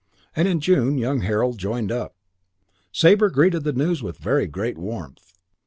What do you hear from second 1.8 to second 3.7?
up. Sabre greeted